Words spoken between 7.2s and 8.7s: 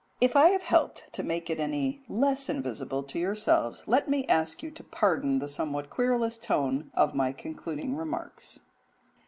concluding remarks.